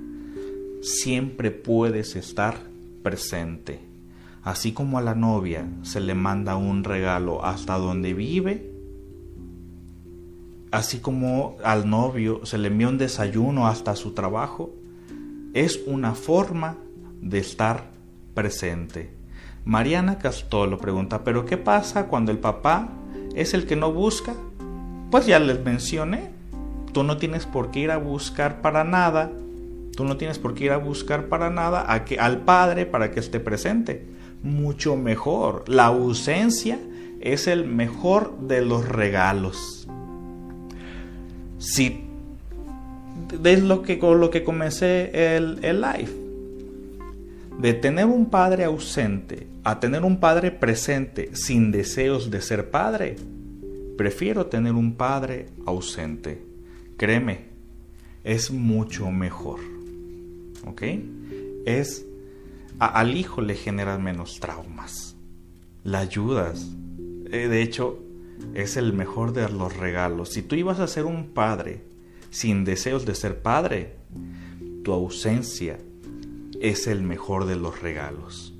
[0.81, 2.57] Siempre puedes estar
[3.01, 3.79] presente.
[4.43, 8.76] Así como a la novia se le manda un regalo hasta donde vive,
[10.71, 14.71] así como al novio se le envía un desayuno hasta su trabajo,
[15.53, 16.77] es una forma
[17.21, 17.85] de estar
[18.33, 19.09] presente.
[19.65, 22.89] Mariana Castolo pregunta, ¿pero qué pasa cuando el papá
[23.35, 24.33] es el que no busca?
[25.11, 26.29] Pues ya les mencioné,
[26.93, 29.31] tú no tienes por qué ir a buscar para nada,
[29.95, 33.11] tú no tienes por qué ir a buscar para nada a que, al Padre para
[33.11, 34.05] que esté presente.
[34.43, 35.63] Mucho mejor.
[35.67, 36.79] La ausencia
[37.19, 39.87] es el mejor de los regalos.
[41.57, 42.03] Si
[43.43, 46.27] es lo que, con lo que comencé el, el live.
[47.59, 53.17] De tener un padre ausente a tener un padre presente sin deseos de ser padre,
[53.97, 56.41] prefiero tener un padre ausente.
[56.95, 57.47] Créeme,
[58.23, 59.59] es mucho mejor.
[60.65, 60.83] ¿Ok?
[61.65, 62.05] Es
[62.79, 65.15] al hijo le generan menos traumas.
[65.83, 66.67] La ayudas.
[67.31, 67.99] Eh, de hecho,
[68.53, 70.29] es el mejor de los regalos.
[70.29, 71.83] Si tú ibas a ser un padre
[72.29, 73.95] sin deseos de ser padre,
[74.83, 75.79] tu ausencia
[76.59, 78.53] es el mejor de los regalos.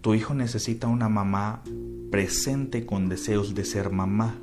[0.00, 1.62] Tu hijo necesita una mamá
[2.10, 4.38] presente con deseos de ser mamá.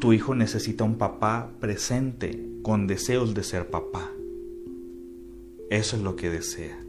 [0.00, 4.10] Tu hijo necesita un papá presente con deseos de ser papá.
[5.70, 6.87] Eso es lo que desea.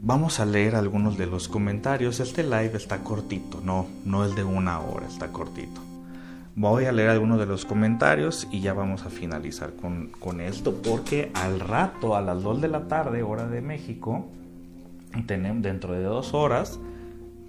[0.00, 2.20] Vamos a leer algunos de los comentarios.
[2.20, 5.80] Este live está cortito, no, no es de una hora, está cortito.
[6.54, 11.32] Voy a leer algunos de los comentarios y ya vamos a finalizar con, esto porque
[11.34, 14.26] al rato, a las 2 de la tarde, hora de México,
[15.26, 16.78] tenemos, dentro de dos horas,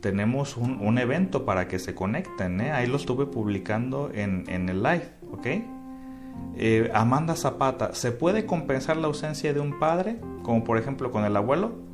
[0.02, 2.62] tenemos un, evento para que se conecten.
[2.62, 2.72] ¿eh?
[2.72, 5.48] Ahí lo estuve publicando en, el live, ¿ok?
[6.56, 11.26] Eh, Amanda Zapata, ¿se puede compensar la ausencia de un padre, como por ejemplo con
[11.26, 11.89] el abuelo?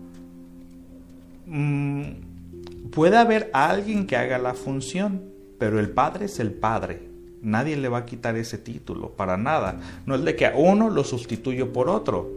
[1.45, 5.23] Mm, puede haber alguien que haga la función,
[5.59, 7.09] pero el padre es el padre.
[7.41, 9.79] Nadie le va a quitar ese título, para nada.
[10.05, 12.31] No es de que a uno lo sustituyo por otro.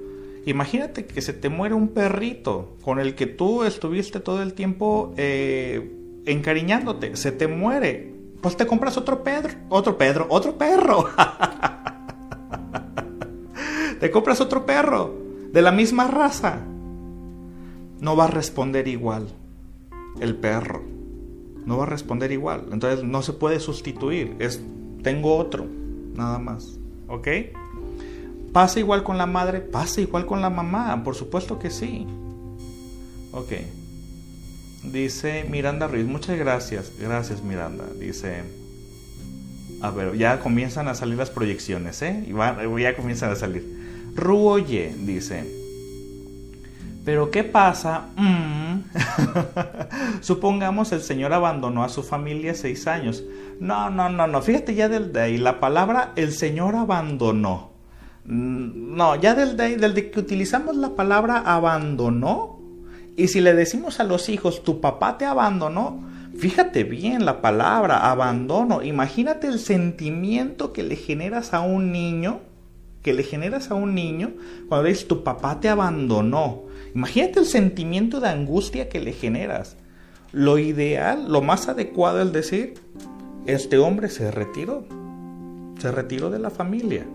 [0.44, 5.14] Imagínate que se te muere un perrito con el que tú estuviste todo el tiempo
[5.16, 5.90] eh,
[6.26, 7.16] encariñándote.
[7.16, 8.14] Se te muere.
[8.40, 11.06] Pues te compras otro Pedro, otro Pedro, otro perro.
[14.00, 15.12] te compras otro perro
[15.52, 16.60] de la misma raza.
[18.00, 19.28] No va a responder igual
[20.20, 20.98] el perro
[21.68, 22.64] no va a responder igual.
[22.72, 24.34] Entonces no se puede sustituir.
[24.38, 24.60] Es
[25.02, 25.66] tengo otro,
[26.14, 26.78] nada más.
[27.08, 27.28] ¿Ok?
[28.54, 29.60] ¿Pasa igual con la madre?
[29.60, 31.04] ¿Pasa igual con la mamá?
[31.04, 32.06] Por supuesto que sí.
[33.32, 33.52] Ok.
[34.82, 36.90] Dice Miranda Ruiz, muchas gracias.
[36.98, 37.84] Gracias Miranda.
[38.00, 38.44] Dice,
[39.82, 42.34] a ver, ya comienzan a salir las proyecciones, ¿eh?
[42.78, 43.76] Ya comienzan a salir.
[44.14, 45.44] Ruoye, dice,
[47.08, 48.08] pero ¿qué pasa?
[48.16, 48.80] Mm.
[50.20, 53.24] Supongamos el Señor abandonó a su familia seis años.
[53.60, 54.42] No, no, no, no.
[54.42, 55.38] Fíjate ya del de ahí.
[55.38, 57.70] La palabra el Señor abandonó.
[58.26, 62.60] Mm, no, ya del de ahí, del de que utilizamos la palabra abandonó.
[63.16, 66.04] Y si le decimos a los hijos, tu papá te abandonó,
[66.36, 68.82] fíjate bien la palabra abandono.
[68.82, 72.40] Imagínate el sentimiento que le generas a un niño,
[73.00, 74.32] que le generas a un niño
[74.68, 76.67] cuando dices, tu papá te abandonó.
[76.94, 79.76] Imagínate el sentimiento de angustia que le generas.
[80.32, 82.74] Lo ideal, lo más adecuado es decir,
[83.46, 84.84] este hombre se retiró,
[85.78, 87.06] se retiró de la familia,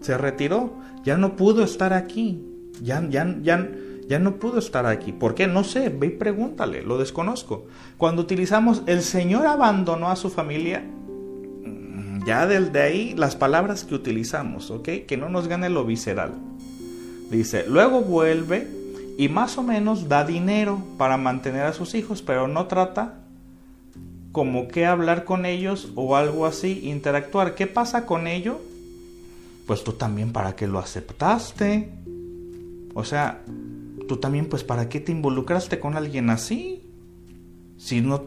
[0.00, 0.72] se retiró,
[1.04, 2.42] ya no pudo estar aquí,
[2.80, 3.68] ya, ya, ya,
[4.08, 5.12] ya no pudo estar aquí.
[5.12, 5.46] ¿Por qué?
[5.46, 7.66] No sé, ve y pregúntale, lo desconozco.
[7.98, 13.94] Cuando utilizamos el Señor abandonó a su familia, mm, ya desde ahí las palabras que
[13.94, 14.88] utilizamos, ¿ok?
[15.06, 16.32] Que no nos gane lo visceral.
[17.30, 18.68] Dice, luego vuelve
[19.16, 23.20] y más o menos da dinero para mantener a sus hijos, pero no trata
[24.32, 27.54] como que hablar con ellos o algo así, interactuar.
[27.54, 28.60] ¿Qué pasa con ello?
[29.66, 31.92] Pues tú también para qué lo aceptaste.
[32.94, 33.42] O sea,
[34.08, 36.82] tú también pues para qué te involucraste con alguien así.
[37.78, 38.24] Si no,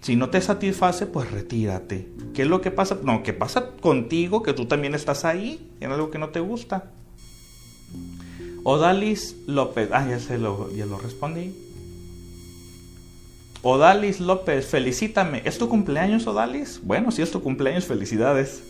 [0.00, 2.08] si no te satisface, pues retírate.
[2.34, 2.98] ¿Qué es lo que pasa?
[3.04, 4.42] No, ¿qué pasa contigo?
[4.42, 6.90] Que tú también estás ahí en algo que no te gusta.
[8.68, 9.90] Odalis López.
[9.92, 11.54] Ah, ya, se lo, ya lo respondí.
[13.62, 15.40] Odalis López, felicítame.
[15.44, 16.80] ¿Es tu cumpleaños, Odalis?
[16.82, 18.64] Bueno, si es tu cumpleaños, felicidades.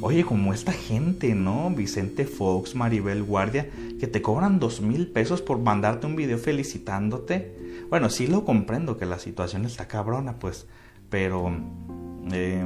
[0.00, 1.68] Oye, como esta gente, ¿no?
[1.68, 3.68] Vicente Fox, Maribel Guardia,
[4.00, 7.84] que te cobran dos mil pesos por mandarte un video felicitándote.
[7.90, 10.66] Bueno, sí lo comprendo que la situación está cabrona, pues.
[11.10, 11.54] Pero,
[12.32, 12.64] eh,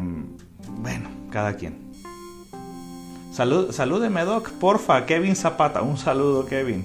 [0.81, 1.92] bueno, cada quien.
[3.33, 5.81] Salud, salúdeme, Doc, porfa, Kevin Zapata.
[5.81, 6.85] Un saludo, Kevin.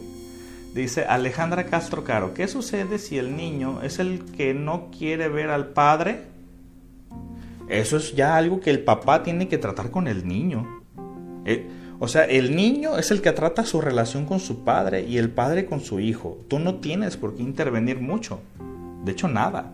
[0.74, 5.50] Dice Alejandra Castro Caro, ¿qué sucede si el niño es el que no quiere ver
[5.50, 6.22] al padre?
[7.68, 10.84] Eso es ya algo que el papá tiene que tratar con el niño.
[11.44, 11.68] Eh,
[12.00, 15.30] o sea, el niño es el que trata su relación con su padre y el
[15.30, 16.38] padre con su hijo.
[16.48, 18.40] Tú no tienes por qué intervenir mucho.
[19.04, 19.74] De hecho, nada.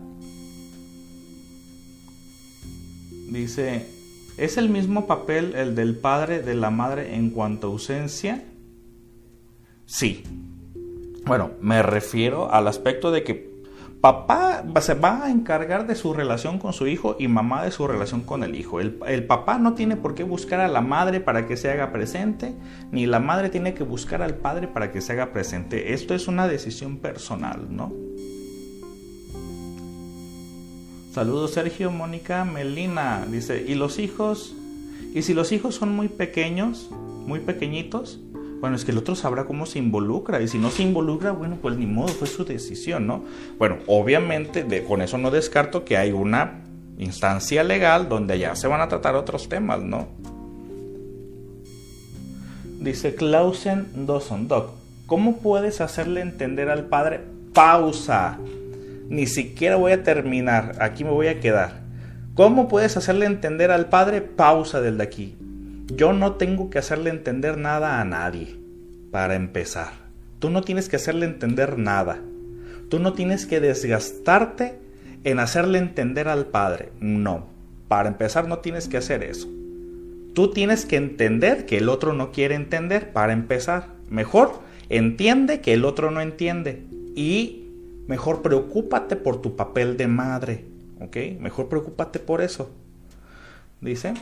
[3.30, 3.86] Dice,
[4.36, 8.44] ¿es el mismo papel el del padre de la madre en cuanto a ausencia?
[9.86, 10.24] Sí.
[11.26, 13.54] Bueno, me refiero al aspecto de que
[14.04, 17.86] papá se va a encargar de su relación con su hijo y mamá de su
[17.86, 18.78] relación con el hijo.
[18.78, 22.54] El, papá no tiene por qué buscar a la madre para que se haga presente,
[22.92, 25.94] ni la madre tiene que buscar al padre para que se haga presente.
[25.94, 27.94] Esto es una decisión personal, ¿no?
[31.14, 33.24] Saludos Sergio, Mónica, Melina.
[33.30, 34.52] Dice, ¿y los hijos?
[35.14, 38.18] ¿Y si los hijos son muy pequeños, muy pequeñitos?
[38.58, 41.56] Bueno, es que el otro sabrá cómo se involucra y si no se involucra, bueno,
[41.62, 43.22] pues ni modo, fue su decisión, ¿no?
[43.60, 46.64] Bueno, obviamente de, con eso no descarto que hay una
[46.98, 50.08] instancia legal donde ya se van a tratar otros temas, ¿no?
[52.80, 54.70] Dice Clausen Dawson, Doc,
[55.06, 57.20] ¿cómo puedes hacerle entender al padre?
[57.52, 58.36] Pausa.
[59.08, 61.82] Ni siquiera voy a terminar, aquí me voy a quedar.
[62.34, 64.20] ¿Cómo puedes hacerle entender al padre?
[64.20, 65.36] Pausa del de aquí.
[65.94, 68.56] Yo no tengo que hacerle entender nada a nadie,
[69.10, 69.92] para empezar.
[70.38, 72.18] Tú no tienes que hacerle entender nada.
[72.88, 74.78] Tú no tienes que desgastarte
[75.24, 76.90] en hacerle entender al Padre.
[77.00, 77.46] No,
[77.88, 79.48] para empezar no tienes que hacer eso.
[80.34, 83.88] Tú tienes que entender que el otro no quiere entender, para empezar.
[84.10, 86.82] Mejor entiende que el otro no entiende.
[87.14, 87.63] Y
[88.06, 90.64] mejor preocúpate por tu papel de madre.
[91.00, 91.16] ¿Ok?
[91.40, 92.70] Mejor preocúpate por eso.
[93.80, 94.14] Dice,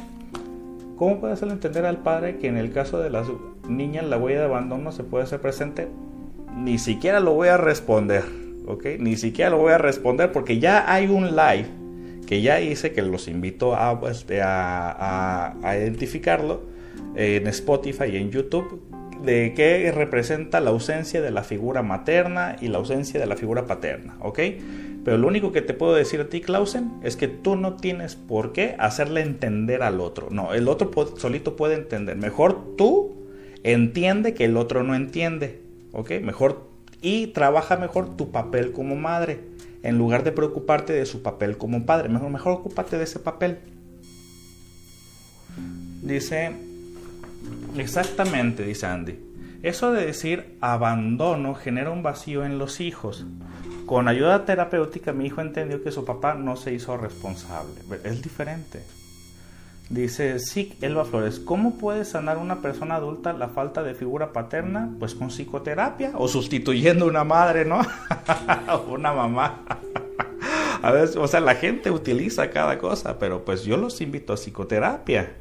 [1.03, 3.27] ¿Cómo puede hacerle entender al padre que en el caso de las
[3.69, 5.89] niñas la huella de abandono se puede hacer presente?
[6.57, 8.23] Ni siquiera lo voy a responder,
[8.69, 8.87] ¿ok?
[9.01, 11.67] Ni siquiera lo voy a responder porque ya hay un live
[12.25, 16.61] que ya hice que los invito a, a, a identificarlo
[17.17, 18.81] en Spotify y en YouTube
[19.25, 23.67] de qué representa la ausencia de la figura materna y la ausencia de la figura
[23.67, 24.41] paterna, ¿ok?
[25.05, 28.15] Pero lo único que te puedo decir a ti, Clausen, es que tú no tienes
[28.15, 30.29] por qué hacerle entender al otro.
[30.31, 32.17] No, el otro solito puede entender.
[32.17, 33.17] Mejor tú
[33.65, 35.61] entiende que el otro no entiende.
[35.93, 36.13] ¿Ok?
[36.23, 36.71] Mejor
[37.03, 39.41] y trabaja mejor tu papel como madre.
[39.83, 42.09] En lugar de preocuparte de su papel como padre.
[42.09, 43.59] Mejor, mejor ocúpate de ese papel.
[46.03, 46.72] Dice.
[47.77, 49.19] Exactamente, dice Andy.
[49.63, 53.25] Eso de decir abandono genera un vacío en los hijos.
[53.87, 57.75] Con ayuda terapéutica mi hijo entendió que su papá no se hizo responsable.
[58.05, 58.83] Es diferente.
[59.89, 64.91] Dice sí, Elba Flores, ¿cómo puede sanar una persona adulta la falta de figura paterna?
[64.99, 67.81] Pues con psicoterapia o sustituyendo una madre, ¿no?
[68.89, 69.61] una mamá.
[70.83, 74.37] a veces, o sea, la gente utiliza cada cosa, pero pues yo los invito a
[74.37, 75.35] psicoterapia.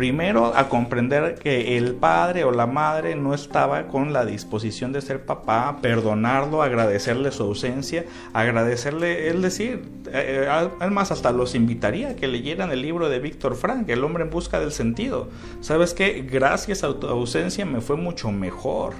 [0.00, 5.02] Primero, a comprender que el padre o la madre no estaba con la disposición de
[5.02, 12.16] ser papá, perdonarlo, agradecerle su ausencia, agradecerle, es decir, eh, además hasta los invitaría a
[12.16, 15.28] que leyeran el libro de Víctor Frank, El hombre en busca del sentido.
[15.60, 16.22] ¿Sabes qué?
[16.22, 18.94] Gracias a tu ausencia me fue mucho mejor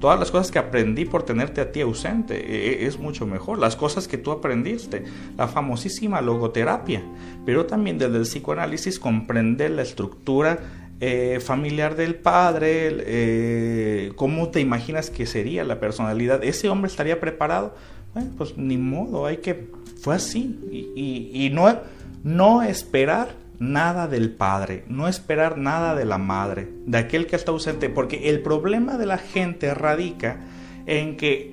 [0.00, 3.58] todas las cosas que aprendí por tenerte a ti ausente e, e, es mucho mejor.
[3.58, 5.04] Las cosas que tú aprendiste,
[5.36, 7.02] la famosísima logoterapia,
[7.46, 10.58] pero también desde el psicoanálisis comprender la estructura
[11.00, 16.42] eh, familiar del padre, eh, cómo te imaginas que sería la personalidad.
[16.42, 17.74] ¿Ese hombre estaría preparado?
[18.14, 19.68] Bueno, pues ni modo, hay que...
[20.00, 20.58] Fue así.
[20.72, 21.78] Y, y no,
[22.24, 27.52] no esperar nada del padre, no esperar nada de la madre, de aquel que está
[27.52, 30.40] ausente, porque el problema de la gente radica
[30.86, 31.52] en que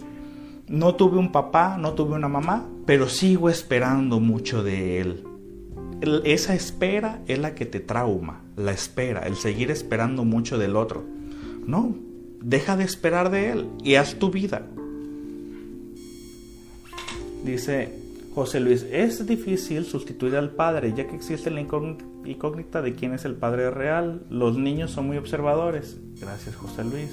[0.68, 5.24] no tuve un papá, no tuve una mamá, pero sigo esperando mucho de él.
[6.24, 11.04] Esa espera es la que te trauma, la espera, el seguir esperando mucho del otro.
[11.66, 11.94] No,
[12.42, 14.66] deja de esperar de él y haz tu vida.
[17.44, 18.07] Dice
[18.38, 23.26] José Luis, es difícil sustituir al padre, ya que existe la incógnita de quién es
[23.26, 24.28] el padre real.
[24.30, 25.98] Los niños son muy observadores.
[26.22, 27.10] Gracias, José Luis.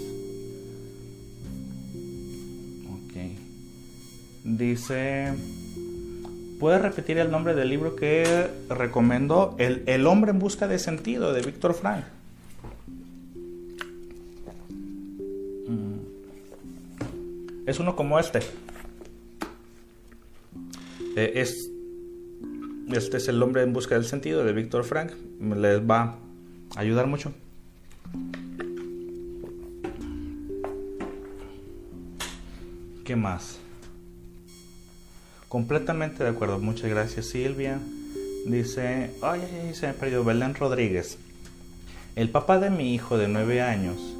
[2.93, 3.14] Ok.
[4.45, 5.33] Dice,
[6.61, 9.55] ¿puedes repetir el nombre del libro que recomendó?
[9.57, 12.05] El, el hombre en busca de sentido, de Víctor Frank.
[15.68, 16.01] Mm.
[17.66, 18.41] Es uno como este.
[21.17, 21.71] Eh, es,
[22.93, 25.12] este es el hombre en busca del sentido de Víctor Frank.
[25.41, 26.19] Les va
[26.75, 27.33] a ayudar mucho.
[33.05, 33.59] ¿Qué más?
[35.49, 36.59] Completamente de acuerdo.
[36.59, 37.79] Muchas gracias Silvia.
[38.47, 39.41] Dice, ay,
[39.75, 41.19] se me perdió Belén Rodríguez.
[42.17, 44.14] El papá de mi hijo de nueve años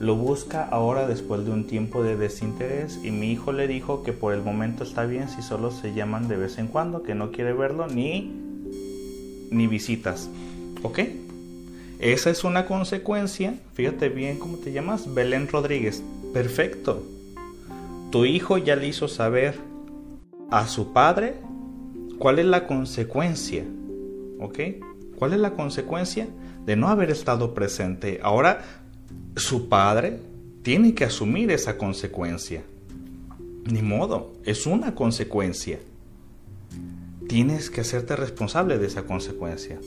[0.00, 4.14] lo busca ahora después de un tiempo de desinterés y mi hijo le dijo que
[4.14, 7.30] por el momento está bien si solo se llaman de vez en cuando, que no
[7.30, 8.32] quiere verlo ni
[9.50, 10.30] ni visitas.
[10.82, 11.00] ¿Ok?
[11.98, 13.54] Esa es una consecuencia.
[13.74, 15.12] Fíjate bien cómo te llamas.
[15.12, 16.02] Belén Rodríguez.
[16.32, 17.02] Perfecto.
[18.10, 19.56] Tu hijo ya le hizo saber
[20.50, 21.34] a su padre
[22.18, 23.64] cuál es la consecuencia.
[24.38, 24.60] ¿Ok?
[25.18, 26.26] ¿Cuál es la consecuencia
[26.64, 28.20] de no haber estado presente?
[28.22, 28.62] Ahora
[29.36, 30.20] su padre
[30.62, 32.62] tiene que asumir esa consecuencia.
[33.64, 35.78] Ni modo, es una consecuencia.
[37.28, 39.78] Tienes que hacerte responsable de esa consecuencia.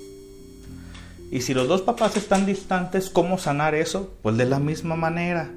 [1.32, 4.14] Y si los dos papás están distantes, ¿cómo sanar eso?
[4.22, 5.52] Pues de la misma manera.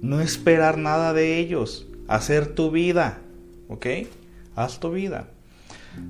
[0.00, 1.86] No esperar nada de ellos.
[2.08, 3.18] Hacer tu vida.
[3.68, 3.86] ¿Ok?
[4.56, 5.28] Haz tu vida.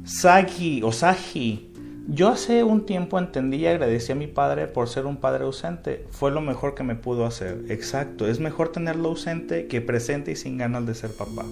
[0.05, 1.70] Sagi o Sagi
[2.09, 6.05] yo hace un tiempo entendí y agradecí a mi padre por ser un padre ausente.
[6.11, 7.65] Fue lo mejor que me pudo hacer.
[7.69, 11.45] Exacto, es mejor tenerlo ausente que presente y sin ganas de ser papá.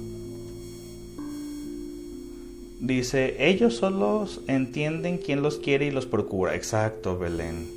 [2.81, 6.55] Dice, ellos solos entienden quién los quiere y los procura.
[6.55, 7.69] Exacto, Belén.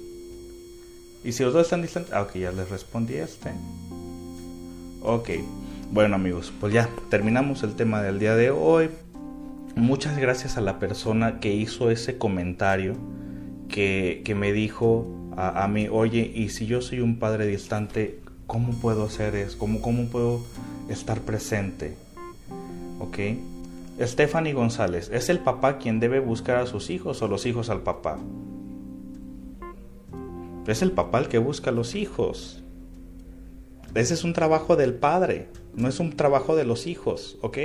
[1.23, 2.13] Y si los dos están distantes...
[2.13, 3.51] Ah, ok, ya les respondí este.
[5.01, 5.29] Ok,
[5.91, 8.89] bueno amigos, pues ya terminamos el tema del día de hoy
[9.75, 12.95] muchas gracias a la persona que hizo ese comentario,
[13.69, 15.07] que, me dijo
[15.37, 19.57] a, mí, oye, y si yo soy un padre distante, ¿cómo puedo hacer eso?
[19.57, 20.41] ¿Cómo, cómo puedo
[20.89, 21.95] estar presente?
[22.99, 23.17] ¿Ok?
[24.01, 27.81] Stephanie González, ¿es el papá quien debe buscar a sus hijos o los hijos al
[27.81, 28.17] papá?
[30.67, 32.63] Es el papá el que busca a los hijos.
[33.93, 37.57] Ese es un trabajo del padre, no es un trabajo de los hijos, ¿ok?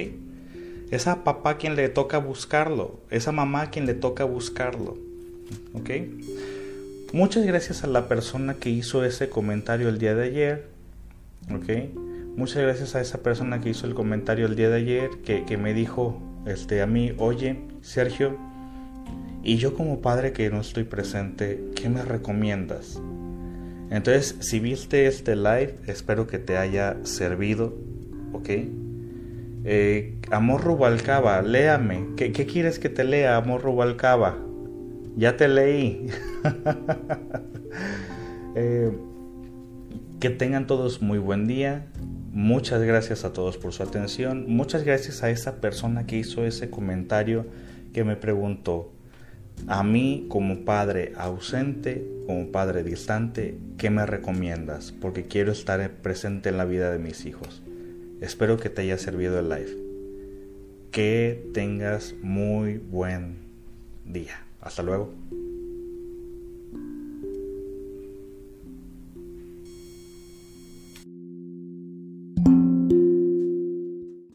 [0.91, 4.97] Es a papá quien le toca buscarlo, es a mamá quien le toca buscarlo.
[5.75, 5.91] ¿Ok?
[7.13, 10.67] Muchas gracias a la persona que hizo ese comentario el día de ayer.
[11.53, 11.69] ¿Ok?
[12.37, 15.73] Muchas gracias a esa persona que hizo el comentario el día de ayer, que, me
[15.73, 18.37] dijo este, a mí, oye, Sergio,
[19.43, 23.01] y yo como padre que no estoy presente, ¿qué me recomiendas?
[23.91, 27.75] Entonces, si viste este live, espero que te haya servido,
[28.33, 28.51] ¿ok?
[29.69, 32.15] Eh, Amor Rubalcaba, léame.
[32.17, 34.39] ¿Qué, quieres que te lea, Amor Rubalcaba?
[35.17, 36.07] Ya te leí.
[38.59, 38.91] Eh,
[40.19, 41.89] que tengan todos muy buen día.
[42.33, 44.47] Muchas gracias a todos por su atención.
[44.49, 47.45] Muchas gracias a esa persona que hizo ese comentario
[47.93, 48.95] que me preguntó,
[49.67, 54.91] a mí como padre ausente, como padre distante, ¿qué me recomiendas?
[54.91, 57.63] Porque quiero estar presente en la vida de mis hijos.
[58.21, 59.77] Espero que te haya servido el live.
[60.91, 63.37] Que tengas muy buen
[64.07, 64.43] día.
[64.61, 65.13] Hasta luego.